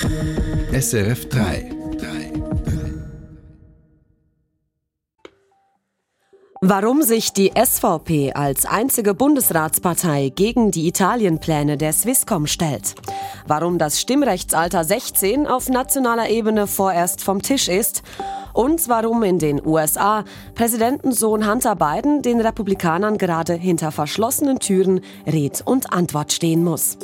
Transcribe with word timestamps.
SRF 0.00 1.28
3. 1.28 1.70
Warum 6.64 7.02
sich 7.02 7.32
die 7.32 7.52
SVP 7.54 8.32
als 8.32 8.64
einzige 8.64 9.14
Bundesratspartei 9.14 10.30
gegen 10.34 10.70
die 10.70 10.86
Italienpläne 10.88 11.76
der 11.76 11.92
Swisscom 11.92 12.46
stellt. 12.46 12.94
Warum 13.46 13.78
das 13.78 14.00
Stimmrechtsalter 14.00 14.84
16 14.84 15.46
auf 15.46 15.68
nationaler 15.68 16.30
Ebene 16.30 16.66
vorerst 16.66 17.20
vom 17.20 17.42
Tisch 17.42 17.68
ist. 17.68 18.02
Und 18.54 18.88
warum 18.88 19.22
in 19.22 19.38
den 19.38 19.64
USA 19.64 20.24
Präsidentensohn 20.54 21.50
Hunter 21.50 21.76
Biden 21.76 22.22
den 22.22 22.40
Republikanern 22.40 23.18
gerade 23.18 23.54
hinter 23.54 23.92
verschlossenen 23.92 24.58
Türen 24.58 25.00
Red 25.26 25.62
und 25.64 25.92
Antwort 25.92 26.32
stehen 26.32 26.64
muss. 26.64 26.96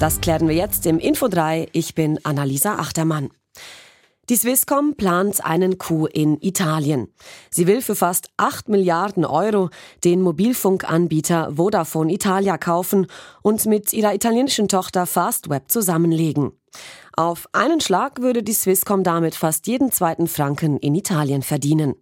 Das 0.00 0.22
klären 0.22 0.48
wir 0.48 0.54
jetzt 0.54 0.86
im 0.86 0.98
Info 0.98 1.28
3. 1.28 1.68
Ich 1.72 1.94
bin 1.94 2.18
Annalisa 2.24 2.76
Achtermann. 2.76 3.28
Die 4.30 4.36
Swisscom 4.36 4.96
plant 4.96 5.44
einen 5.44 5.76
Coup 5.76 6.08
in 6.10 6.40
Italien. 6.40 7.12
Sie 7.50 7.66
will 7.66 7.82
für 7.82 7.94
fast 7.94 8.30
8 8.38 8.70
Milliarden 8.70 9.26
Euro 9.26 9.68
den 10.02 10.22
Mobilfunkanbieter 10.22 11.52
Vodafone 11.56 12.14
Italia 12.14 12.56
kaufen 12.56 13.08
und 13.42 13.66
mit 13.66 13.92
ihrer 13.92 14.14
italienischen 14.14 14.68
Tochter 14.68 15.04
Fastweb 15.04 15.70
zusammenlegen. 15.70 16.52
Auf 17.14 17.46
einen 17.52 17.82
Schlag 17.82 18.22
würde 18.22 18.42
die 18.42 18.54
Swisscom 18.54 19.04
damit 19.04 19.34
fast 19.34 19.66
jeden 19.66 19.92
zweiten 19.92 20.28
Franken 20.28 20.78
in 20.78 20.94
Italien 20.94 21.42
verdienen. 21.42 21.94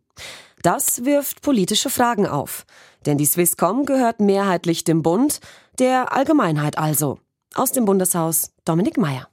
Das 0.62 1.04
wirft 1.04 1.42
politische 1.42 1.90
Fragen 1.90 2.28
auf. 2.28 2.64
Denn 3.06 3.18
die 3.18 3.26
Swisscom 3.26 3.86
gehört 3.86 4.20
mehrheitlich 4.20 4.84
dem 4.84 5.02
Bund, 5.02 5.40
der 5.80 6.12
Allgemeinheit 6.12 6.78
also. 6.78 7.18
Aus 7.54 7.72
dem 7.72 7.84
Bundeshaus 7.84 8.52
Dominik 8.64 8.98
Mayer. 8.98 9.28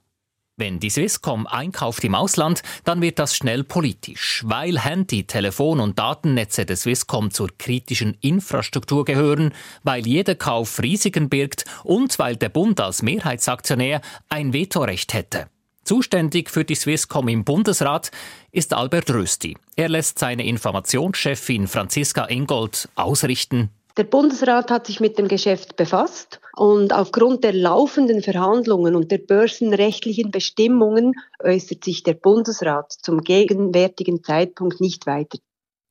Wenn 0.58 0.80
die 0.80 0.88
Swisscom 0.88 1.46
einkauft 1.46 2.02
im 2.02 2.14
Ausland, 2.14 2.62
dann 2.84 3.02
wird 3.02 3.18
das 3.18 3.36
schnell 3.36 3.62
politisch, 3.62 4.42
weil 4.46 4.80
Handy, 4.80 5.24
Telefon- 5.24 5.80
und 5.80 5.98
Datennetze 5.98 6.64
der 6.64 6.76
Swisscom 6.76 7.30
zur 7.30 7.50
kritischen 7.58 8.16
Infrastruktur 8.22 9.04
gehören, 9.04 9.52
weil 9.82 10.06
jeder 10.06 10.34
Kauf 10.34 10.80
Risiken 10.80 11.28
birgt 11.28 11.66
und 11.84 12.18
weil 12.18 12.36
der 12.36 12.48
Bund 12.48 12.80
als 12.80 13.02
Mehrheitsaktionär 13.02 14.00
ein 14.30 14.54
Vetorecht 14.54 15.12
hätte. 15.12 15.48
Zuständig 15.84 16.50
für 16.50 16.64
die 16.64 16.74
Swisscom 16.74 17.28
im 17.28 17.44
Bundesrat 17.44 18.10
ist 18.50 18.72
Albert 18.72 19.10
Rösti. 19.10 19.58
Er 19.76 19.90
lässt 19.90 20.18
seine 20.18 20.46
Informationschefin 20.46 21.68
Franziska 21.68 22.24
Ingold 22.24 22.88
ausrichten, 22.94 23.70
der 23.96 24.04
Bundesrat 24.04 24.70
hat 24.70 24.86
sich 24.86 25.00
mit 25.00 25.18
dem 25.18 25.26
Geschäft 25.26 25.76
befasst 25.76 26.40
und 26.56 26.92
aufgrund 26.92 27.44
der 27.44 27.52
laufenden 27.52 28.22
Verhandlungen 28.22 28.96
und 28.96 29.10
der 29.10 29.18
börsenrechtlichen 29.18 30.30
Bestimmungen 30.30 31.12
äußert 31.42 31.84
sich 31.84 32.02
der 32.02 32.14
Bundesrat 32.14 32.92
zum 32.92 33.20
gegenwärtigen 33.20 34.24
Zeitpunkt 34.24 34.80
nicht 34.80 35.06
weiter. 35.06 35.38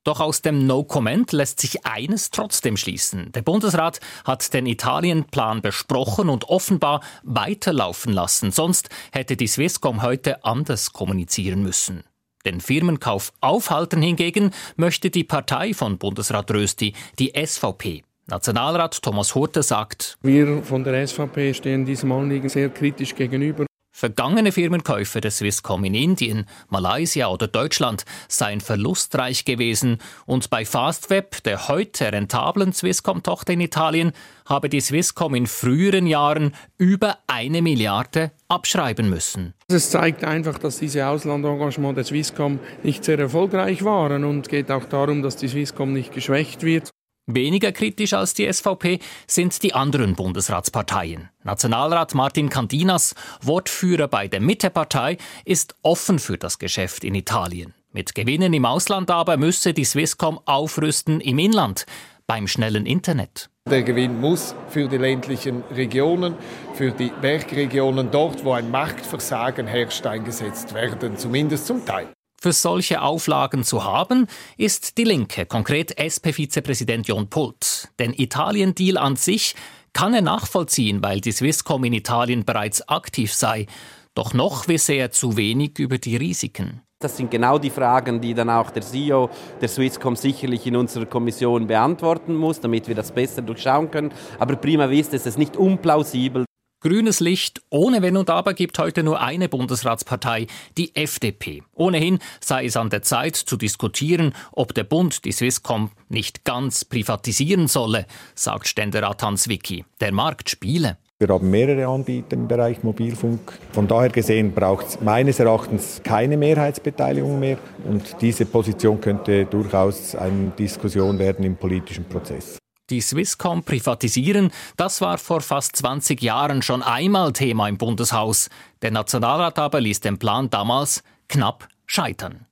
Doch 0.03 0.19
aus 0.19 0.41
dem 0.41 0.67
No-Comment 0.67 1.31
lässt 1.31 1.59
sich 1.59 1.85
eines 1.85 2.29
trotzdem 2.29 2.77
schließen. 2.77 3.31
Der 3.31 3.41
Bundesrat 3.41 3.99
hat 4.23 4.53
den 4.53 4.67
Italienplan 4.67 5.61
besprochen 5.61 6.29
und 6.29 6.49
offenbar 6.49 7.01
weiterlaufen 7.23 8.13
lassen. 8.13 8.51
Sonst 8.51 8.89
hätte 9.11 9.35
die 9.35 9.47
Swisscom 9.47 10.03
heute 10.03 10.45
anders 10.45 10.93
kommunizieren 10.93 11.63
müssen. 11.63 12.03
Den 12.45 12.61
Firmenkauf 12.61 13.33
aufhalten 13.41 14.01
hingegen 14.03 14.51
möchte 14.75 15.09
die 15.09 15.23
Partei 15.23 15.73
von 15.73 15.97
Bundesrat 15.97 16.51
Rösti, 16.51 16.93
die 17.17 17.33
SVP. 17.35 18.03
Nationalrat 18.27 19.03
Thomas 19.03 19.35
Horte 19.35 19.61
sagt, 19.61 20.17
wir 20.23 20.63
von 20.63 20.83
der 20.83 21.05
SVP 21.07 21.53
stehen 21.53 21.85
diesem 21.85 22.11
Anliegen 22.11 22.49
sehr 22.49 22.69
kritisch 22.69 23.13
gegenüber. 23.13 23.67
Vergangene 23.97 24.51
Firmenkäufe 24.51 25.21
der 25.21 25.29
Swisscom 25.29 25.85
in 25.85 25.93
Indien, 25.93 26.47
Malaysia 26.67 27.27
oder 27.27 27.47
Deutschland 27.47 28.03
seien 28.27 28.61
verlustreich 28.61 29.45
gewesen 29.45 29.99
und 30.25 30.49
bei 30.49 30.65
Fastweb, 30.65 31.43
der 31.43 31.69
heute 31.69 32.11
rentablen 32.11 32.73
Swisscom-Tochter 32.73 33.53
in 33.53 33.61
Italien, 33.61 34.11
habe 34.45 34.69
die 34.69 34.81
Swisscom 34.81 35.35
in 35.35 35.45
früheren 35.47 36.07
Jahren 36.07 36.55
über 36.77 37.19
eine 37.27 37.61
Milliarde 37.61 38.31
abschreiben 38.47 39.07
müssen. 39.07 39.53
Es 39.67 39.91
zeigt 39.91 40.23
einfach, 40.23 40.57
dass 40.57 40.79
diese 40.79 41.07
Auslandengagement 41.07 41.95
der 41.95 42.03
Swisscom 42.03 42.59
nicht 42.83 43.05
sehr 43.05 43.19
erfolgreich 43.19 43.85
waren 43.85 44.23
und 44.25 44.49
geht 44.49 44.71
auch 44.71 44.85
darum, 44.85 45.21
dass 45.21 45.37
die 45.37 45.47
Swisscom 45.47 45.93
nicht 45.93 46.11
geschwächt 46.11 46.63
wird. 46.63 46.89
Weniger 47.27 47.71
kritisch 47.71 48.13
als 48.13 48.35
die 48.35 48.51
SVP 48.51 48.99
sind 49.25 49.63
die 49.63 49.73
anderen 49.73 50.13
Bundesratsparteien. 50.13 51.29
Nationalrat 51.43 52.13
Martin 52.13 52.49
Candinas, 52.49 53.15
Wortführer 53.41 54.07
bei 54.07 54.27
der 54.27 54.41
Mittepartei, 54.41 55.17
ist 55.43 55.73
offen 55.81 56.19
für 56.19 56.37
das 56.37 56.59
Geschäft 56.59 57.03
in 57.03 57.15
Italien. 57.15 57.73
Mit 57.91 58.13
Gewinnen 58.13 58.53
im 58.53 58.65
Ausland 58.65 59.09
aber 59.09 59.37
müsse 59.37 59.73
die 59.73 59.85
Swisscom 59.85 60.39
aufrüsten 60.45 61.19
im 61.19 61.39
Inland, 61.39 61.87
beim 62.27 62.47
schnellen 62.47 62.85
Internet. 62.85 63.49
Der 63.67 63.81
Gewinn 63.81 64.21
muss 64.21 64.53
für 64.69 64.87
die 64.87 64.97
ländlichen 64.97 65.63
Regionen, 65.71 66.35
für 66.75 66.91
die 66.91 67.11
Bergregionen 67.21 68.11
dort, 68.11 68.45
wo 68.45 68.51
ein 68.51 68.69
Marktversagen 68.69 69.65
herrscht, 69.65 70.05
eingesetzt 70.05 70.75
werden, 70.75 71.17
zumindest 71.17 71.65
zum 71.65 71.83
Teil 71.85 72.07
für 72.39 72.51
solche 72.51 73.01
Auflagen 73.01 73.63
zu 73.63 73.83
haben, 73.83 74.27
ist 74.57 74.97
die 74.97 75.03
Linke, 75.03 75.45
konkret 75.45 75.97
SP-Vizepräsident 75.97 77.07
John 77.07 77.29
Pult. 77.29 77.89
Den 77.99 78.13
Italien-Deal 78.13 78.97
an 78.97 79.15
sich 79.15 79.55
kann 79.93 80.13
er 80.13 80.21
nachvollziehen, 80.21 81.01
weil 81.01 81.21
die 81.21 81.31
Swisscom 81.31 81.83
in 81.85 81.93
Italien 81.93 82.45
bereits 82.45 82.87
aktiv 82.87 83.33
sei. 83.33 83.65
Doch 84.13 84.33
noch 84.33 84.67
wisse 84.67 84.93
er 84.93 85.11
zu 85.11 85.37
wenig 85.37 85.79
über 85.79 85.97
die 85.97 86.17
Risiken. 86.17 86.81
Das 87.01 87.17
sind 87.17 87.29
genau 87.29 87.59
die 87.59 87.69
Fragen, 87.69 88.21
die 88.21 88.33
dann 88.33 88.49
auch 88.49 88.71
der 88.71 88.81
CEO 88.81 89.29
der 89.59 89.67
Swisscom 89.67 90.15
sicherlich 90.15 90.65
in 90.65 90.75
unserer 90.75 91.05
Kommission 91.05 91.67
beantworten 91.67 92.35
muss, 92.35 92.61
damit 92.61 92.87
wir 92.87 92.95
das 92.95 93.11
besser 93.11 93.41
durchschauen 93.41 93.91
können. 93.91 94.13
Aber 94.39 94.55
prima 94.55 94.89
vista 94.89 95.15
ist 95.15 95.27
es 95.27 95.37
nicht 95.37 95.57
unplausibel, 95.57 96.45
Grünes 96.85 97.19
Licht 97.19 97.63
ohne 97.71 98.03
Wenn 98.03 98.15
und 98.15 98.29
Aber 98.29 98.53
gibt 98.53 98.77
heute 98.77 99.01
nur 99.01 99.19
eine 99.19 99.49
Bundesratspartei, 99.49 100.45
die 100.77 100.95
FDP. 100.95 101.63
Ohnehin 101.73 102.19
sei 102.41 102.65
es 102.65 102.77
an 102.77 102.91
der 102.91 103.01
Zeit 103.01 103.35
zu 103.35 103.57
diskutieren, 103.57 104.35
ob 104.51 104.75
der 104.75 104.83
Bund 104.83 105.25
die 105.25 105.31
Swisscom 105.31 105.89
nicht 106.09 106.43
ganz 106.43 106.85
privatisieren 106.85 107.67
solle, 107.67 108.05
sagt 108.35 108.67
Ständerat 108.67 109.23
Hans 109.23 109.47
Wicki. 109.47 109.83
Der 109.99 110.11
Markt 110.11 110.47
spiele. 110.47 110.97
Wir 111.17 111.29
haben 111.29 111.49
mehrere 111.49 111.87
Anbieter 111.87 112.35
im 112.35 112.47
Bereich 112.47 112.83
Mobilfunk. 112.83 113.53
Von 113.71 113.87
daher 113.87 114.09
gesehen 114.09 114.53
braucht 114.53 114.85
es 114.85 115.01
meines 115.01 115.39
Erachtens 115.39 116.01
keine 116.03 116.37
Mehrheitsbeteiligung 116.37 117.39
mehr. 117.39 117.57
Und 117.85 118.15
diese 118.21 118.45
Position 118.45 119.01
könnte 119.01 119.45
durchaus 119.45 120.13
eine 120.13 120.51
Diskussion 120.51 121.17
werden 121.17 121.43
im 121.45 121.55
politischen 121.55 122.05
Prozess. 122.05 122.59
Die 122.91 123.01
Swisscom 123.01 123.63
privatisieren, 123.63 124.51
das 124.77 125.01
war 125.01 125.17
vor 125.17 125.41
fast 125.41 125.75
20 125.75 126.21
Jahren 126.21 126.61
schon 126.61 126.83
einmal 126.83 127.33
Thema 127.33 127.67
im 127.67 127.79
Bundeshaus. 127.79 128.49
Der 128.83 128.91
Nationalrat 128.91 129.57
aber 129.57 129.81
ließ 129.81 130.01
den 130.01 130.19
Plan 130.19 130.51
damals 130.51 131.01
knapp 131.27 131.67
scheitern. 131.87 132.45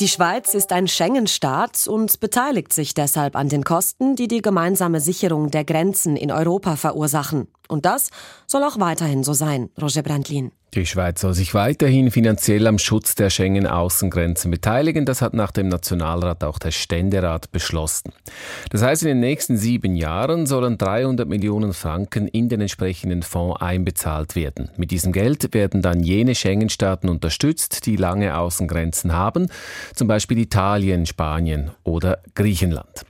Die 0.00 0.08
Schweiz 0.08 0.54
ist 0.54 0.72
ein 0.72 0.88
Schengen-Staat 0.88 1.86
und 1.86 2.18
beteiligt 2.18 2.72
sich 2.72 2.94
deshalb 2.94 3.36
an 3.36 3.48
den 3.48 3.62
Kosten, 3.62 4.16
die 4.16 4.26
die 4.26 4.42
gemeinsame 4.42 5.00
Sicherung 5.00 5.52
der 5.52 5.64
Grenzen 5.64 6.16
in 6.16 6.32
Europa 6.32 6.74
verursachen. 6.74 7.46
Und 7.68 7.86
das 7.86 8.10
soll 8.48 8.64
auch 8.64 8.80
weiterhin 8.80 9.22
so 9.22 9.34
sein, 9.34 9.70
Roger 9.80 10.02
Brandlin. 10.02 10.50
Die 10.74 10.86
Schweiz 10.86 11.20
soll 11.20 11.34
sich 11.34 11.54
weiterhin 11.54 12.10
finanziell 12.10 12.66
am 12.66 12.78
Schutz 12.78 13.14
der 13.14 13.30
Schengen-Außengrenzen 13.30 14.50
beteiligen. 14.50 15.04
Das 15.04 15.22
hat 15.22 15.32
nach 15.32 15.52
dem 15.52 15.68
Nationalrat 15.68 16.42
auch 16.42 16.58
der 16.58 16.72
Ständerat 16.72 17.52
beschlossen. 17.52 18.12
Das 18.70 18.82
heißt, 18.82 19.02
in 19.02 19.08
den 19.08 19.20
nächsten 19.20 19.56
sieben 19.56 19.94
Jahren 19.94 20.46
sollen 20.46 20.76
300 20.76 21.28
Millionen 21.28 21.74
Franken 21.74 22.26
in 22.26 22.48
den 22.48 22.60
entsprechenden 22.60 23.22
Fonds 23.22 23.62
einbezahlt 23.62 24.34
werden. 24.34 24.68
Mit 24.76 24.90
diesem 24.90 25.12
Geld 25.12 25.54
werden 25.54 25.80
dann 25.80 26.00
jene 26.00 26.34
Schengen-Staaten 26.34 27.08
unterstützt, 27.08 27.86
die 27.86 27.94
lange 27.94 28.36
Außengrenzen 28.36 29.12
haben, 29.12 29.50
zum 29.94 30.08
Beispiel 30.08 30.38
Italien, 30.38 31.06
Spanien 31.06 31.70
oder 31.84 32.18
Griechenland. 32.34 33.06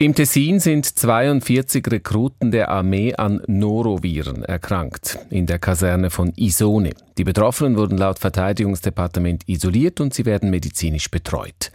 Im 0.00 0.14
Tessin 0.14 0.60
sind 0.60 0.86
42 0.86 1.84
Rekruten 1.90 2.52
der 2.52 2.68
Armee 2.68 3.16
an 3.16 3.42
Noroviren 3.48 4.44
erkrankt, 4.44 5.18
in 5.28 5.46
der 5.46 5.58
Kaserne 5.58 6.10
von 6.10 6.32
Isone. 6.36 6.92
Die 7.18 7.24
Betroffenen 7.24 7.76
wurden 7.76 7.98
laut 7.98 8.20
Verteidigungsdepartement 8.20 9.48
isoliert 9.48 10.00
und 10.00 10.14
sie 10.14 10.24
werden 10.24 10.50
medizinisch 10.50 11.10
betreut. 11.10 11.72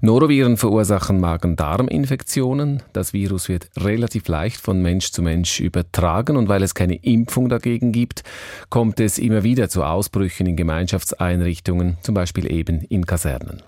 Noroviren 0.00 0.56
verursachen 0.56 1.20
Magen-Darm-Infektionen. 1.20 2.82
Das 2.92 3.12
Virus 3.12 3.48
wird 3.48 3.70
relativ 3.76 4.26
leicht 4.26 4.60
von 4.60 4.82
Mensch 4.82 5.12
zu 5.12 5.22
Mensch 5.22 5.60
übertragen 5.60 6.36
und 6.36 6.48
weil 6.48 6.64
es 6.64 6.74
keine 6.74 6.96
Impfung 6.96 7.48
dagegen 7.48 7.92
gibt, 7.92 8.24
kommt 8.68 8.98
es 8.98 9.16
immer 9.16 9.44
wieder 9.44 9.68
zu 9.68 9.84
Ausbrüchen 9.84 10.48
in 10.48 10.56
Gemeinschaftseinrichtungen, 10.56 11.98
zum 12.02 12.16
Beispiel 12.16 12.50
eben 12.50 12.80
in 12.80 13.06
Kasernen. 13.06 13.62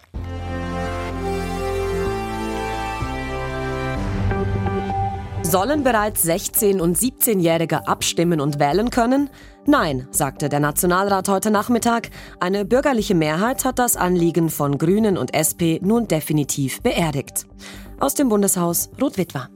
Sollen 5.52 5.84
bereits 5.84 6.24
16- 6.24 6.80
und 6.80 6.96
17-Jährige 6.96 7.86
abstimmen 7.86 8.40
und 8.40 8.58
wählen 8.58 8.88
können? 8.88 9.28
Nein, 9.66 10.08
sagte 10.10 10.48
der 10.48 10.60
Nationalrat 10.60 11.28
heute 11.28 11.50
Nachmittag. 11.50 12.08
Eine 12.40 12.64
bürgerliche 12.64 13.14
Mehrheit 13.14 13.66
hat 13.66 13.78
das 13.78 13.96
Anliegen 13.96 14.48
von 14.48 14.78
Grünen 14.78 15.18
und 15.18 15.34
SP 15.36 15.76
nun 15.82 16.08
definitiv 16.08 16.80
beerdigt. 16.80 17.44
Aus 18.00 18.14
dem 18.14 18.30
Bundeshaus 18.30 18.88
Ruth 18.98 19.18
Witwer. 19.18 19.50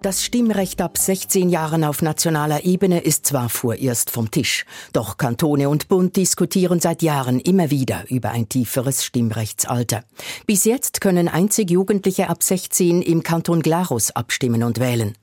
Das 0.00 0.22
Stimmrecht 0.24 0.80
ab 0.80 0.96
16 0.96 1.48
Jahren 1.48 1.82
auf 1.82 2.02
nationaler 2.02 2.64
Ebene 2.64 3.00
ist 3.00 3.26
zwar 3.26 3.48
vorerst 3.48 4.10
vom 4.10 4.30
Tisch, 4.30 4.64
doch 4.92 5.16
Kantone 5.16 5.68
und 5.68 5.88
Bund 5.88 6.14
diskutieren 6.14 6.78
seit 6.78 7.02
Jahren 7.02 7.40
immer 7.40 7.72
wieder 7.72 8.04
über 8.08 8.30
ein 8.30 8.48
tieferes 8.48 9.04
Stimmrechtsalter. 9.04 10.04
Bis 10.46 10.64
jetzt 10.64 11.00
können 11.00 11.26
einzig 11.26 11.68
Jugendliche 11.72 12.30
ab 12.30 12.44
16 12.44 13.02
im 13.02 13.24
Kanton 13.24 13.60
Glarus 13.60 14.12
abstimmen 14.12 14.62
und 14.62 14.78
wählen. 14.78 15.16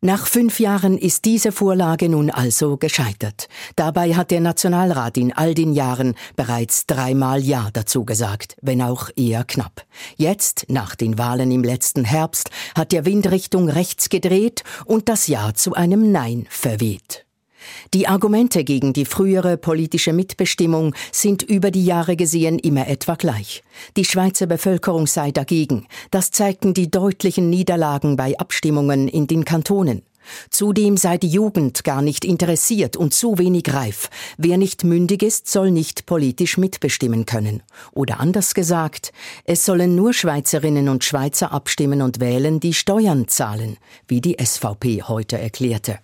Nach 0.00 0.26
fünf 0.26 0.60
Jahren 0.60 0.98
ist 0.98 1.24
diese 1.24 1.52
Vorlage 1.52 2.08
nun 2.08 2.30
also 2.30 2.76
gescheitert. 2.76 3.48
Dabei 3.76 4.14
hat 4.14 4.30
der 4.30 4.40
Nationalrat 4.40 5.16
in 5.16 5.32
all 5.32 5.54
den 5.54 5.72
Jahren 5.72 6.14
bereits 6.36 6.86
dreimal 6.86 7.42
Ja 7.42 7.68
dazu 7.72 8.04
gesagt, 8.04 8.56
wenn 8.62 8.82
auch 8.82 9.10
eher 9.16 9.44
knapp. 9.44 9.84
Jetzt, 10.16 10.66
nach 10.68 10.94
den 10.94 11.18
Wahlen 11.18 11.50
im 11.50 11.62
letzten 11.62 12.04
Herbst, 12.04 12.50
hat 12.76 12.92
der 12.92 13.04
Wind 13.04 13.30
Richtung 13.30 13.68
rechts 13.68 14.08
gedreht 14.08 14.64
und 14.84 15.08
das 15.08 15.26
Ja 15.26 15.54
zu 15.54 15.74
einem 15.74 16.12
Nein 16.12 16.46
verweht. 16.50 17.24
Die 17.94 18.08
Argumente 18.08 18.64
gegen 18.64 18.92
die 18.92 19.04
frühere 19.04 19.56
politische 19.56 20.12
Mitbestimmung 20.12 20.94
sind 21.10 21.42
über 21.42 21.70
die 21.70 21.84
Jahre 21.84 22.16
gesehen 22.16 22.58
immer 22.58 22.88
etwa 22.88 23.14
gleich. 23.14 23.62
Die 23.96 24.04
Schweizer 24.04 24.46
Bevölkerung 24.46 25.06
sei 25.06 25.30
dagegen. 25.30 25.86
Das 26.10 26.30
zeigten 26.30 26.74
die 26.74 26.90
deutlichen 26.90 27.50
Niederlagen 27.50 28.16
bei 28.16 28.38
Abstimmungen 28.38 29.08
in 29.08 29.26
den 29.26 29.44
Kantonen. 29.44 30.02
Zudem 30.50 30.96
sei 30.96 31.18
die 31.18 31.28
Jugend 31.28 31.84
gar 31.84 32.02
nicht 32.02 32.24
interessiert 32.24 32.96
und 32.96 33.14
zu 33.14 33.38
wenig 33.38 33.72
reif. 33.72 34.08
Wer 34.38 34.58
nicht 34.58 34.84
mündig 34.84 35.22
ist, 35.22 35.48
soll 35.48 35.70
nicht 35.70 36.06
politisch 36.06 36.58
mitbestimmen 36.58 37.26
können. 37.26 37.62
Oder 37.92 38.20
anders 38.20 38.54
gesagt, 38.54 39.12
es 39.44 39.64
sollen 39.64 39.94
nur 39.94 40.12
Schweizerinnen 40.12 40.88
und 40.88 41.04
Schweizer 41.04 41.52
abstimmen 41.52 42.02
und 42.02 42.20
wählen, 42.20 42.60
die 42.60 42.74
Steuern 42.74 43.28
zahlen, 43.28 43.78
wie 44.06 44.20
die 44.20 44.36
SVP 44.40 45.02
heute 45.02 45.38
erklärte. 45.38 45.98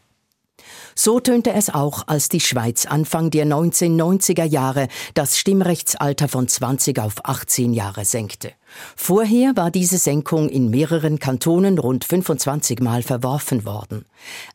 So 1.01 1.21
tönte 1.21 1.53
es 1.53 1.71
auch, 1.73 2.09
als 2.09 2.29
die 2.29 2.41
Schweiz 2.41 2.85
Anfang 2.85 3.31
der 3.31 3.47
1990er 3.47 4.43
Jahre 4.43 4.89
das 5.15 5.39
Stimmrechtsalter 5.39 6.27
von 6.27 6.49
20 6.49 6.99
auf 6.99 7.25
18 7.25 7.73
Jahre 7.73 8.05
senkte. 8.05 8.51
Vorher 8.97 9.57
war 9.57 9.71
diese 9.71 9.97
Senkung 9.97 10.49
in 10.49 10.71
mehreren 10.71 11.21
Kantonen 11.21 11.79
rund 11.79 12.05
25 12.05 12.81
Mal 12.81 13.05
verworfen 13.05 13.65
worden. 13.65 14.07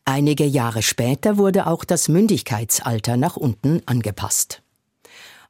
Einige 0.04 0.44
Jahre 0.44 0.82
später 0.82 1.38
wurde 1.38 1.66
auch 1.66 1.82
das 1.82 2.08
Mündigkeitsalter 2.08 3.16
nach 3.16 3.38
unten 3.38 3.80
angepasst. 3.86 4.63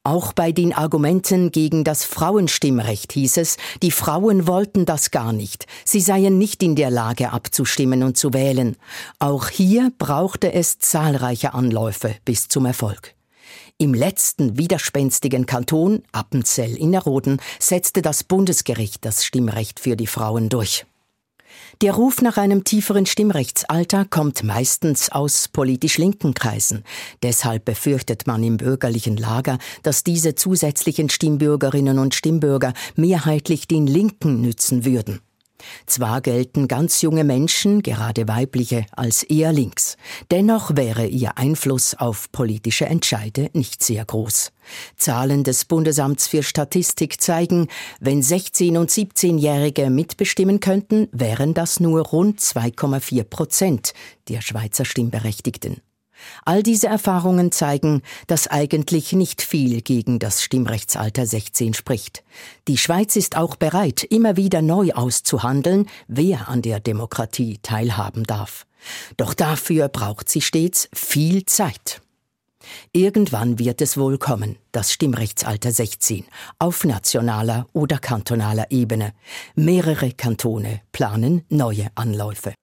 Auch 0.07 0.35
bei 0.35 0.53
den 0.53 0.75
Argumenten 0.75 1.51
gegen 1.51 1.83
das 1.83 2.05
Frauenstimmrecht 2.05 3.15
hieß 3.15 3.39
es, 3.39 3.57
die 3.83 3.91
Frauen 3.91 4.47
wollten 4.47 4.85
das 4.85 5.11
gar 5.11 5.33
nicht. 5.33 5.67
Sie 5.87 6.01
seien 6.01 6.37
nicht 6.37 6.63
in 6.63 6.77
der 6.77 6.91
Lage 6.91 7.33
abzustimmen 7.33 8.03
und 8.03 8.19
zu 8.19 8.35
wählen. 8.35 8.77
Auch 9.19 9.49
hier 9.49 9.91
brauchte 9.97 10.53
es 10.53 10.79
zahlreiche 10.79 11.55
Anläufe 11.55 12.17
bis 12.27 12.49
zum 12.49 12.67
Erfolg. 12.67 13.15
Im 13.79 13.95
letzten 13.95 14.59
widerspenstigen 14.59 15.47
Kanton, 15.47 16.03
Appenzell 16.13 16.77
Innerrhoden, 16.77 17.41
setzte 17.59 18.03
das 18.03 18.25
Bundesgericht 18.25 19.07
das 19.07 19.25
Stimmrecht 19.25 19.81
für 19.81 19.97
die 19.97 20.07
Frauen 20.07 20.51
durch. 20.51 20.85
Der 21.83 21.95
Ruf 21.95 22.23
nach 22.23 22.37
einem 22.37 22.65
tieferen 22.65 23.07
Stimmrechtsalter 23.07 24.05
kommt 24.05 24.45
meistens 24.45 25.11
aus 25.11 25.49
politisch 25.49 25.99
linken 25.99 26.35
Kreisen. 26.35 26.85
Deshalb 27.23 27.65
befürchtet 27.65 28.27
man 28.27 28.43
im 28.43 28.57
bürgerlichen 28.57 29.17
Lager, 29.17 29.59
dass 29.83 30.05
diese 30.05 30.35
zusätzlichen 30.35 31.11
Stimmbürgerinnen 31.11 31.99
und 31.99 32.15
Stimmbürger 32.15 32.73
mehrheitlich 32.97 33.67
den 33.67 33.87
Linken 33.87 34.41
nützen 34.41 34.85
würden. 34.85 35.21
Zwar 35.87 36.21
gelten 36.21 36.69
ganz 36.69 37.03
junge 37.03 37.25
Menschen, 37.25 37.83
gerade 37.83 38.29
weibliche, 38.29 38.87
als 38.93 39.23
eher 39.23 39.53
links, 39.53 39.97
dennoch 40.31 40.77
wäre 40.77 41.07
ihr 41.07 41.39
Einfluss 41.39 41.95
auf 41.95 42.31
politische 42.33 42.87
Entscheide 42.87 43.51
nicht 43.53 43.83
sehr 43.83 44.05
groß. 44.05 44.53
Zahlen 44.97 45.45
des 45.45 45.65
Bundesamts 45.65 46.27
für 46.27 46.43
Statistik 46.43 47.21
zeigen, 47.21 47.69
wenn 48.01 48.23
16- 48.23 48.79
und 48.79 48.91
17-Jährige 48.91 49.91
mitbestimmen 49.91 50.61
könnten, 50.61 51.09
wären 51.13 51.55
das 51.55 51.81
nur 51.81 52.03
rund 52.03 52.41
2,4 52.41 53.25
Prozent 53.25 53.95
der 54.29 54.41
Schweizer 54.41 54.85
Stimmberechtigten. 54.85 55.81
All 56.45 56.63
diese 56.63 56.87
Erfahrungen 56.87 57.53
zeigen, 57.53 58.03
dass 58.27 58.47
eigentlich 58.49 59.13
nicht 59.13 59.43
viel 59.43 59.83
gegen 59.83 60.19
das 60.19 60.43
Stimmrechtsalter 60.43 61.27
16 61.27 61.75
spricht. 61.75 62.25
Die 62.69 62.79
Schweiz 62.79 63.17
ist 63.17 63.37
auch 63.37 63.57
bereit, 63.57 64.05
immer 64.05 64.37
wieder 64.37 64.63
neu 64.63 64.93
auszuhandeln, 64.93 65.89
wer 66.07 66.49
an 66.49 66.63
der 66.63 66.81
Demokratie 66.81 67.59
teilhaben 67.63 68.25
darf. 68.25 68.67
Doch 69.17 69.35
dafür 69.35 69.89
braucht 69.89 70.29
sie 70.29 70.41
stets 70.41 70.89
viel 70.93 71.45
Zeit. 71.47 72.01
Irgendwann 72.93 73.59
wird 73.59 73.83
es 73.83 73.97
wohl 73.97 74.19
kommen, 74.19 74.57
das 74.73 74.93
Stimmrechtsalter 74.93 75.71
16, 75.71 76.25
auf 76.59 76.85
nationaler 76.85 77.67
oder 77.73 77.99
kantonaler 77.99 78.71
Ebene. 78.71 79.13
Mehrere 79.55 80.13
Kantone 80.13 80.81
planen 80.93 81.45
neue 81.49 81.89
Anläufe. 81.95 82.55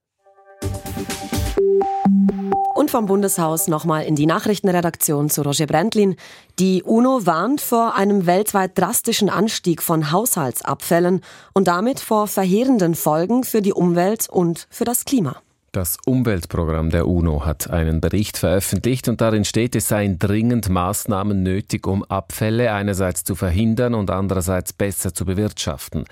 Und 2.82 2.90
vom 2.90 3.06
Bundeshaus 3.06 3.68
nochmal 3.68 4.06
in 4.06 4.16
die 4.16 4.26
Nachrichtenredaktion 4.26 5.30
zu 5.30 5.42
Roger 5.42 5.66
Brendlin. 5.66 6.16
Die 6.58 6.82
UNO 6.82 7.26
warnt 7.26 7.60
vor 7.60 7.94
einem 7.94 8.26
weltweit 8.26 8.76
drastischen 8.76 9.30
Anstieg 9.30 9.84
von 9.84 10.10
Haushaltsabfällen 10.10 11.20
und 11.52 11.68
damit 11.68 12.00
vor 12.00 12.26
verheerenden 12.26 12.96
Folgen 12.96 13.44
für 13.44 13.62
die 13.62 13.72
Umwelt 13.72 14.28
und 14.28 14.66
für 14.68 14.82
das 14.82 15.04
Klima. 15.04 15.36
Das 15.72 15.96
Umweltprogramm 16.04 16.90
der 16.90 17.08
UNO 17.08 17.46
hat 17.46 17.70
einen 17.70 18.02
Bericht 18.02 18.36
veröffentlicht 18.36 19.08
und 19.08 19.22
darin 19.22 19.46
steht, 19.46 19.74
es 19.74 19.88
seien 19.88 20.18
dringend 20.18 20.68
Maßnahmen 20.68 21.42
nötig, 21.42 21.86
um 21.86 22.04
Abfälle 22.04 22.74
einerseits 22.74 23.24
zu 23.24 23.34
verhindern 23.34 23.94
und 23.94 24.10
andererseits 24.10 24.74
besser 24.74 25.14
zu 25.14 25.24
bewirtschaften. 25.24 26.04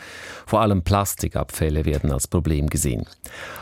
Vor 0.47 0.63
allem 0.63 0.81
Plastikabfälle 0.81 1.85
werden 1.85 2.11
als 2.11 2.27
Problem 2.27 2.71
gesehen. 2.71 3.05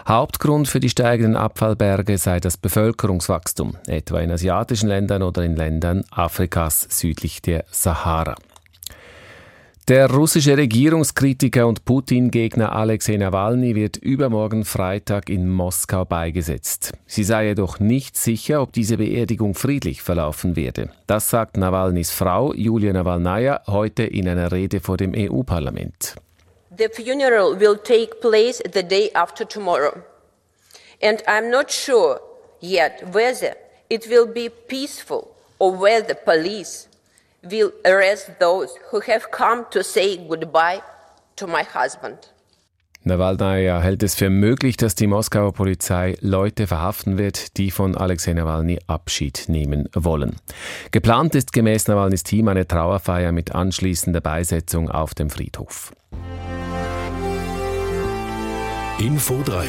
Hauptgrund 0.07 0.69
für 0.69 0.79
die 0.79 0.89
steigenden 0.89 1.35
Abfallberge 1.35 2.17
sei 2.17 2.39
das 2.39 2.57
Bevölkerungswachstum, 2.57 3.77
etwa 3.89 4.21
in 4.21 4.31
asiatischen 4.31 4.89
Ländern 4.89 5.25
oder 5.25 5.43
in 5.43 5.57
Ländern 5.57 6.05
Afrikas 6.13 6.87
südlich 6.91 7.43
der 7.43 7.65
Sahara. 7.73 8.37
Der 9.89 10.11
russische 10.11 10.55
Regierungskritiker 10.55 11.67
und 11.67 11.87
Putin-Gegner 11.87 12.77
Alexei 12.77 13.17
Nawalny 13.17 13.75
wird 13.75 13.97
übermorgen 13.97 14.67
Freitag 14.67 15.31
in 15.31 15.49
Moskau 15.49 16.05
beigesetzt. 16.05 16.93
Sie 17.07 17.25
sei 17.25 17.47
jedoch 17.47 17.81
nicht 17.81 18.15
sicher, 18.15 18.61
ob 18.61 18.75
diese 18.75 18.99
Beerdigung 18.99 19.55
friedlich 19.55 20.03
verlaufen 20.03 20.57
werde. 20.57 20.91
Das 21.07 21.31
sagt 21.31 21.57
Nawalnys 21.57 22.11
Frau 22.11 22.53
Julia 22.53 22.93
Nawalnaya 22.93 23.63
heute 23.67 24.03
in 24.03 24.29
einer 24.29 24.53
Rede 24.53 24.81
vor 24.81 24.99
dem 24.99 25.15
EU-Parlament. 25.17 26.17
The 26.77 26.89
funeral 26.93 27.59
will 27.59 27.79
take 27.79 28.17
place 28.21 28.63
the 28.75 28.83
day 28.83 29.11
after 29.15 29.49
tomorrow. 29.49 29.95
And 31.01 31.23
I'm 31.27 31.51
not 31.51 31.73
sure 31.73 32.21
yet 32.61 33.03
whether 33.15 33.57
it 33.89 34.07
will 34.11 34.27
be 34.27 34.51
peaceful 34.51 35.29
or 35.59 35.81
whether 35.81 36.15
police 36.15 36.89
will 37.43 37.73
arrest 37.85 38.31
those 38.41 38.71
who 38.91 39.01
have 39.01 39.31
come 39.31 39.65
to 39.71 39.83
say 39.83 40.17
goodbye 40.17 40.81
to 41.37 41.47
my 41.47 41.63
husband. 41.63 42.19
Nawalny 43.05 43.65
hält 43.81 44.03
es 44.03 44.15
für 44.17 44.29
möglich, 44.29 44.77
dass 44.77 44.95
die 44.95 45.07
Moskauer 45.07 45.53
Polizei 45.53 46.17
Leute 46.21 46.67
verhaften 46.67 47.17
wird, 47.17 47.57
die 47.57 47.71
von 47.71 47.97
Alexei 47.97 48.35
Nawalny 48.35 48.81
Abschied 48.87 49.49
nehmen 49.49 49.89
wollen. 49.95 50.37
Geplant 50.91 51.35
ist 51.35 51.53
gemäß 51.53 51.87
Nawalnys 51.87 52.23
Team 52.23 52.49
eine 52.49 52.67
Trauerfeier 52.67 53.33
mit 53.33 53.55
anschließender 53.55 54.21
Beisetzung 54.21 54.91
auf 54.91 55.15
dem 55.15 55.31
Friedhof. 55.31 55.93
Info 58.99 59.41
3 59.45 59.65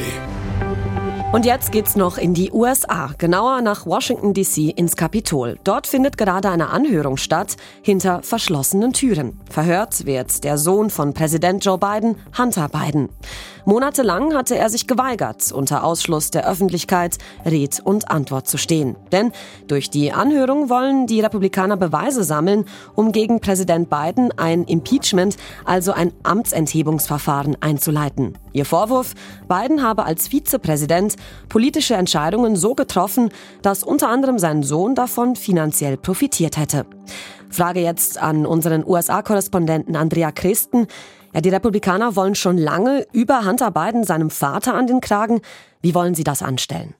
und 1.32 1.44
jetzt 1.44 1.70
geht's 1.70 1.94
noch 1.94 2.18
in 2.18 2.34
die 2.34 2.50
USA, 2.50 3.10
genauer 3.16 3.60
nach 3.60 3.86
Washington 3.86 4.34
DC 4.34 4.76
ins 4.76 4.96
Kapitol. 4.96 5.58
Dort 5.62 5.86
findet 5.86 6.18
gerade 6.18 6.50
eine 6.50 6.70
Anhörung 6.70 7.16
statt, 7.16 7.56
hinter 7.82 8.22
verschlossenen 8.22 8.92
Türen. 8.92 9.38
Verhört 9.48 10.06
wird 10.06 10.42
der 10.42 10.58
Sohn 10.58 10.90
von 10.90 11.14
Präsident 11.14 11.64
Joe 11.64 11.78
Biden, 11.78 12.16
Hunter 12.36 12.68
Biden. 12.68 13.10
Monatelang 13.64 14.34
hatte 14.34 14.56
er 14.56 14.70
sich 14.70 14.86
geweigert, 14.86 15.52
unter 15.52 15.84
Ausschluss 15.84 16.30
der 16.30 16.48
Öffentlichkeit 16.48 17.18
Red 17.44 17.80
und 17.84 18.10
Antwort 18.10 18.48
zu 18.48 18.56
stehen. 18.56 18.96
Denn 19.12 19.32
durch 19.66 19.90
die 19.90 20.12
Anhörung 20.12 20.70
wollen 20.70 21.06
die 21.06 21.20
Republikaner 21.20 21.76
Beweise 21.76 22.24
sammeln, 22.24 22.64
um 22.94 23.12
gegen 23.12 23.40
Präsident 23.40 23.90
Biden 23.90 24.32
ein 24.36 24.64
Impeachment, 24.64 25.36
also 25.64 25.92
ein 25.92 26.12
Amtsenthebungsverfahren 26.22 27.56
einzuleiten. 27.60 28.38
Ihr 28.52 28.64
Vorwurf, 28.64 29.14
Biden 29.48 29.82
habe 29.82 30.04
als 30.04 30.28
Vizepräsident 30.28 31.16
politische 31.48 31.94
Entscheidungen 31.94 32.56
so 32.56 32.74
getroffen, 32.74 33.30
dass 33.62 33.84
unter 33.84 34.08
anderem 34.08 34.38
sein 34.38 34.62
Sohn 34.62 34.94
davon 34.94 35.36
finanziell 35.36 35.96
profitiert 35.96 36.56
hätte. 36.56 36.86
Frage 37.50 37.80
jetzt 37.80 38.18
an 38.18 38.46
unseren 38.46 38.86
USA-Korrespondenten 38.86 39.96
Andrea 39.96 40.30
Christen. 40.30 40.86
Ja, 41.32 41.40
die 41.40 41.48
Republikaner 41.48 42.16
wollen 42.16 42.34
schon 42.34 42.58
lange 42.58 43.06
über 43.12 43.44
Hunter 43.44 43.70
Biden 43.70 44.04
seinem 44.04 44.30
Vater 44.30 44.74
an 44.74 44.86
den 44.86 45.00
Kragen. 45.00 45.40
Wie 45.80 45.94
wollen 45.94 46.14
sie 46.14 46.24
das 46.24 46.42
anstellen? 46.42 46.94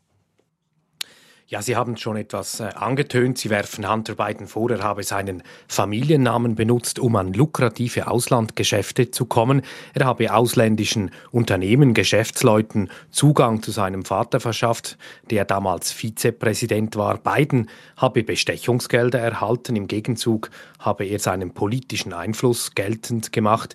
Ja, 1.51 1.63
Sie 1.63 1.75
haben 1.75 1.97
schon 1.97 2.17
etwas 2.17 2.61
äh, 2.61 2.71
angetönt. 2.77 3.37
Sie 3.37 3.51
werfen 3.51 3.91
Hunter 3.91 4.15
Biden 4.15 4.47
vor, 4.47 4.71
er 4.71 4.85
habe 4.85 5.03
seinen 5.03 5.43
Familiennamen 5.67 6.55
benutzt, 6.55 7.01
um 7.01 7.17
an 7.17 7.33
lukrative 7.33 8.07
Auslandgeschäfte 8.07 9.11
zu 9.11 9.25
kommen. 9.25 9.63
Er 9.93 10.07
habe 10.07 10.33
ausländischen 10.33 11.11
Unternehmen, 11.33 11.93
Geschäftsleuten 11.93 12.89
Zugang 13.11 13.65
zu 13.65 13.73
seinem 13.73 14.05
Vater 14.05 14.39
verschafft, 14.39 14.97
der 15.29 15.45
damals 15.45 15.91
Vizepräsident 15.91 16.95
war. 16.95 17.19
Biden 17.19 17.69
habe 17.97 18.23
Bestechungsgelder 18.23 19.19
erhalten. 19.19 19.75
Im 19.75 19.89
Gegenzug 19.89 20.51
habe 20.79 21.05
er 21.05 21.19
seinen 21.19 21.53
politischen 21.53 22.13
Einfluss 22.13 22.77
geltend 22.77 23.33
gemacht. 23.33 23.75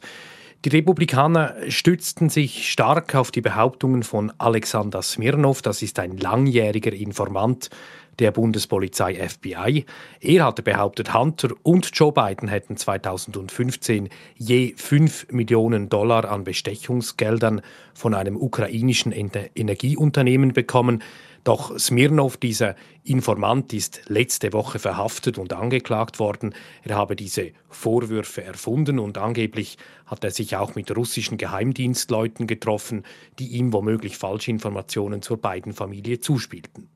Die 0.65 0.69
Republikaner 0.69 1.53
stützten 1.67 2.29
sich 2.29 2.71
stark 2.71 3.13
auf 3.13 3.29
die 3.29 3.41
Behauptungen 3.41 4.01
von 4.01 4.33
Alexander 4.39 5.03
Smirnov, 5.03 5.61
das 5.61 5.83
ist 5.83 5.99
ein 5.99 6.17
langjähriger 6.17 6.91
Informant 6.91 7.69
der 8.17 8.31
Bundespolizei 8.31 9.13
FBI. 9.13 9.85
Er 10.21 10.43
hatte 10.43 10.63
behauptet, 10.63 11.13
Hunter 11.13 11.49
und 11.61 11.91
Joe 11.93 12.11
Biden 12.11 12.47
hätten 12.47 12.77
2015 12.77 14.09
je 14.37 14.73
5 14.75 15.27
Millionen 15.29 15.87
Dollar 15.87 16.31
an 16.31 16.43
Bestechungsgeldern 16.43 17.61
von 17.93 18.15
einem 18.15 18.35
ukrainischen 18.35 19.11
Energieunternehmen 19.11 20.53
bekommen. 20.53 21.03
Doch 21.45 21.77
Smirnov, 21.77 22.37
dieser 22.37 22.75
Informant, 23.03 23.71
ist 23.71 24.01
letzte 24.07 24.51
Woche 24.51 24.79
verhaftet 24.79 25.37
und 25.37 25.53
angeklagt 25.53 26.17
worden. 26.17 26.55
Er 26.83 26.95
habe 26.95 27.15
diese 27.15 27.51
Vorwürfe 27.69 28.43
erfunden 28.43 28.97
und 28.97 29.19
angeblich 29.19 29.77
hat 30.07 30.23
er 30.23 30.31
sich 30.31 30.55
auch 30.55 30.73
mit 30.73 30.95
russischen 30.97 31.37
Geheimdienstleuten 31.37 32.47
getroffen, 32.47 33.03
die 33.37 33.49
ihm 33.49 33.73
womöglich 33.73 34.17
Falschinformationen 34.17 35.21
zur 35.21 35.37
beiden 35.37 35.73
Familie 35.73 36.19
zuspielten. 36.19 36.89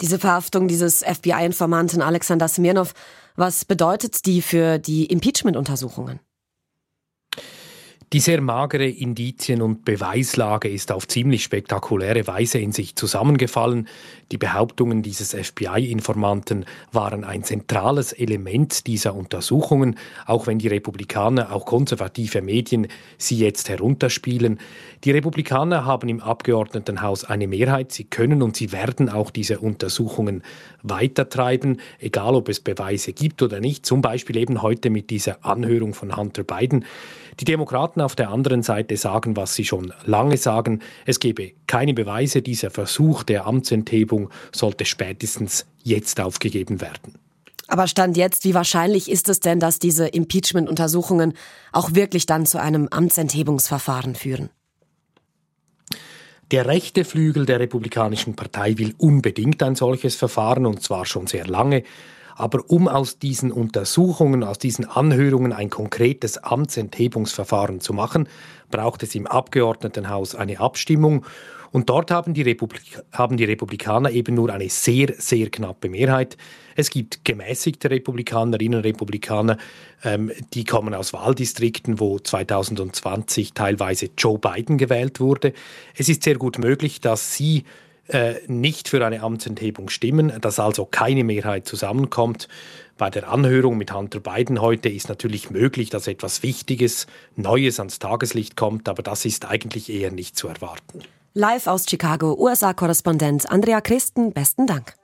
Diese 0.00 0.20
Verhaftung 0.20 0.68
dieses 0.68 1.02
FBI-Informanten 1.02 2.00
Alexander 2.00 2.46
Smirnov, 2.46 2.94
was 3.34 3.64
bedeutet 3.64 4.24
die 4.24 4.40
für 4.40 4.78
die 4.78 5.06
Impeachment-Untersuchungen? 5.06 6.20
Die 8.12 8.20
sehr 8.20 8.40
magere 8.40 8.88
Indizien- 8.88 9.62
und 9.62 9.84
Beweislage 9.84 10.68
ist 10.68 10.92
auf 10.92 11.08
ziemlich 11.08 11.42
spektakuläre 11.42 12.28
Weise 12.28 12.60
in 12.60 12.70
sich 12.70 12.94
zusammengefallen. 12.94 13.88
Die 14.30 14.38
Behauptungen 14.38 15.02
dieses 15.02 15.34
FBI-Informanten 15.34 16.66
waren 16.92 17.24
ein 17.24 17.42
zentrales 17.42 18.12
Element 18.12 18.86
dieser 18.86 19.12
Untersuchungen, 19.16 19.96
auch 20.24 20.46
wenn 20.46 20.60
die 20.60 20.68
Republikaner, 20.68 21.50
auch 21.50 21.66
konservative 21.66 22.42
Medien 22.42 22.86
sie 23.18 23.38
jetzt 23.38 23.68
herunterspielen. 23.68 24.60
Die 25.02 25.10
Republikaner 25.10 25.84
haben 25.84 26.08
im 26.08 26.20
Abgeordnetenhaus 26.20 27.24
eine 27.24 27.48
Mehrheit. 27.48 27.90
Sie 27.90 28.04
können 28.04 28.40
und 28.40 28.54
sie 28.54 28.70
werden 28.70 29.08
auch 29.08 29.32
diese 29.32 29.58
Untersuchungen 29.58 30.44
weitertreiben, 30.84 31.80
egal 31.98 32.36
ob 32.36 32.48
es 32.50 32.60
Beweise 32.60 33.12
gibt 33.12 33.42
oder 33.42 33.58
nicht. 33.58 33.84
Zum 33.84 34.00
Beispiel 34.00 34.36
eben 34.36 34.62
heute 34.62 34.90
mit 34.90 35.10
dieser 35.10 35.44
Anhörung 35.44 35.92
von 35.92 36.16
Hunter 36.16 36.44
Biden. 36.44 36.84
Die 37.40 37.44
Demokraten 37.44 38.00
auf 38.00 38.16
der 38.16 38.30
anderen 38.30 38.62
Seite 38.62 38.96
sagen, 38.96 39.36
was 39.36 39.54
sie 39.54 39.64
schon 39.64 39.92
lange 40.04 40.38
sagen. 40.38 40.80
Es 41.04 41.20
gebe 41.20 41.52
keine 41.66 41.92
Beweise. 41.92 42.40
Dieser 42.40 42.70
Versuch 42.70 43.24
der 43.24 43.46
Amtsenthebung 43.46 44.30
sollte 44.52 44.86
spätestens 44.86 45.66
jetzt 45.82 46.18
aufgegeben 46.20 46.80
werden. 46.80 47.18
Aber 47.68 47.88
Stand 47.88 48.16
jetzt, 48.16 48.44
wie 48.44 48.54
wahrscheinlich 48.54 49.10
ist 49.10 49.28
es 49.28 49.40
denn, 49.40 49.60
dass 49.60 49.78
diese 49.78 50.06
Impeachment-Untersuchungen 50.06 51.34
auch 51.72 51.94
wirklich 51.94 52.24
dann 52.24 52.46
zu 52.46 52.60
einem 52.60 52.88
Amtsenthebungsverfahren 52.90 54.14
führen? 54.14 54.50
Der 56.52 56.66
rechte 56.66 57.04
Flügel 57.04 57.44
der 57.44 57.58
Republikanischen 57.58 58.36
Partei 58.36 58.78
will 58.78 58.94
unbedingt 58.98 59.62
ein 59.64 59.74
solches 59.74 60.14
Verfahren, 60.14 60.64
und 60.64 60.80
zwar 60.80 61.04
schon 61.04 61.26
sehr 61.26 61.46
lange. 61.46 61.82
Aber 62.38 62.64
um 62.68 62.86
aus 62.86 63.18
diesen 63.18 63.50
Untersuchungen, 63.50 64.44
aus 64.44 64.58
diesen 64.58 64.84
Anhörungen 64.84 65.54
ein 65.54 65.70
konkretes 65.70 66.36
Amtsenthebungsverfahren 66.36 67.80
zu 67.80 67.94
machen, 67.94 68.28
braucht 68.70 69.02
es 69.02 69.14
im 69.14 69.26
Abgeordnetenhaus 69.26 70.34
eine 70.34 70.60
Abstimmung. 70.60 71.24
Und 71.72 71.88
dort 71.88 72.10
haben 72.10 72.34
die, 72.34 72.42
Republik 72.42 73.02
haben 73.12 73.38
die 73.38 73.44
Republikaner 73.44 74.10
eben 74.10 74.34
nur 74.34 74.52
eine 74.52 74.68
sehr, 74.68 75.14
sehr 75.16 75.48
knappe 75.50 75.88
Mehrheit. 75.88 76.36
Es 76.74 76.90
gibt 76.90 77.24
gemäßigte 77.24 77.90
Republikanerinnen 77.90 78.78
und 78.78 78.84
Republikaner, 78.84 79.56
ähm, 80.04 80.30
die 80.52 80.64
kommen 80.64 80.94
aus 80.94 81.14
Wahldistrikten, 81.14 81.98
wo 82.00 82.18
2020 82.18 83.54
teilweise 83.54 84.10
Joe 84.16 84.38
Biden 84.38 84.76
gewählt 84.76 85.20
wurde. 85.20 85.54
Es 85.94 86.10
ist 86.10 86.22
sehr 86.22 86.36
gut 86.36 86.58
möglich, 86.58 87.00
dass 87.00 87.34
sie 87.34 87.64
äh, 88.08 88.34
nicht 88.46 88.88
für 88.88 89.04
eine 89.04 89.22
Amtsenthebung 89.22 89.88
stimmen, 89.88 90.32
dass 90.40 90.58
also 90.58 90.84
keine 90.84 91.24
Mehrheit 91.24 91.66
zusammenkommt. 91.66 92.48
Bei 92.98 93.10
der 93.10 93.28
Anhörung 93.30 93.76
mit 93.76 93.92
Hunter 93.92 94.20
Biden 94.20 94.60
heute 94.60 94.88
ist 94.88 95.08
natürlich 95.08 95.50
möglich, 95.50 95.90
dass 95.90 96.06
etwas 96.06 96.42
Wichtiges, 96.42 97.06
Neues 97.36 97.78
ans 97.78 97.98
Tageslicht 97.98 98.56
kommt, 98.56 98.88
aber 98.88 99.02
das 99.02 99.24
ist 99.24 99.44
eigentlich 99.46 99.90
eher 99.90 100.10
nicht 100.10 100.36
zu 100.36 100.48
erwarten. 100.48 101.00
Live 101.34 101.66
aus 101.66 101.84
Chicago, 101.88 102.34
USA-Korrespondent 102.38 103.50
Andrea 103.50 103.82
Christen, 103.82 104.32
besten 104.32 104.66
Dank. 104.66 104.94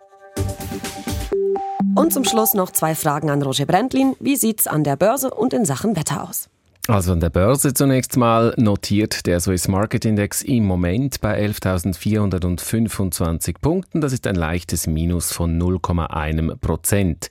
Und 1.94 2.12
zum 2.12 2.24
Schluss 2.24 2.54
noch 2.54 2.70
zwei 2.70 2.94
Fragen 2.94 3.28
an 3.28 3.42
Roger 3.42 3.66
Brendlin. 3.66 4.16
Wie 4.18 4.36
sieht's 4.36 4.66
an 4.66 4.82
der 4.82 4.96
Börse 4.96 5.30
und 5.30 5.52
in 5.52 5.66
Sachen 5.66 5.94
Wetter 5.94 6.26
aus? 6.26 6.48
Also 6.88 7.12
an 7.12 7.20
der 7.20 7.30
Börse 7.30 7.74
zunächst 7.74 8.16
mal 8.16 8.54
notiert 8.56 9.26
der 9.26 9.38
Swiss 9.38 9.68
Market 9.68 10.04
Index 10.04 10.42
im 10.42 10.64
Moment 10.64 11.20
bei 11.20 11.40
11.425 11.40 13.54
Punkten. 13.60 14.00
Das 14.00 14.12
ist 14.12 14.26
ein 14.26 14.34
leichtes 14.34 14.88
Minus 14.88 15.32
von 15.32 15.62
0,1 15.62 16.56
Prozent. 16.56 17.30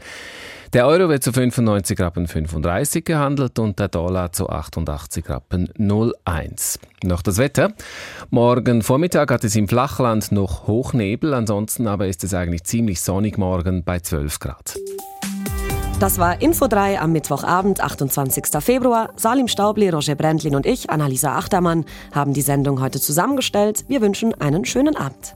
Der 0.71 0.87
Euro 0.87 1.09
wird 1.09 1.21
zu 1.21 1.33
95 1.33 1.99
Rappen 1.99 2.29
35 2.29 3.03
gehandelt 3.03 3.59
und 3.59 3.77
der 3.77 3.89
Dollar 3.89 4.31
zu 4.31 4.47
88 4.47 5.29
Rappen 5.29 5.67
01. 5.77 6.79
Noch 7.03 7.21
das 7.21 7.37
Wetter. 7.37 7.73
Morgen 8.29 8.81
Vormittag 8.81 9.31
hat 9.31 9.43
es 9.43 9.57
im 9.57 9.67
Flachland 9.67 10.31
noch 10.31 10.67
Hochnebel, 10.67 11.33
ansonsten 11.33 11.87
aber 11.87 12.07
ist 12.07 12.23
es 12.23 12.33
eigentlich 12.33 12.63
ziemlich 12.63 13.01
sonnig 13.01 13.37
morgen 13.37 13.83
bei 13.83 13.99
12 13.99 14.39
Grad. 14.39 14.77
Das 16.01 16.17
war 16.17 16.41
Info 16.41 16.65
3 16.65 16.99
am 16.99 17.11
Mittwochabend, 17.11 17.79
28. 17.79 18.45
Februar. 18.59 19.11
Salim 19.17 19.47
Staubli, 19.47 19.87
Roger 19.87 20.15
Brendlin 20.15 20.55
und 20.55 20.65
ich, 20.65 20.89
Annalisa 20.89 21.37
Achtermann, 21.37 21.85
haben 22.11 22.33
die 22.33 22.41
Sendung 22.41 22.81
heute 22.81 22.99
zusammengestellt. 22.99 23.85
Wir 23.87 24.01
wünschen 24.01 24.33
einen 24.41 24.65
schönen 24.65 24.95
Abend. 24.95 25.35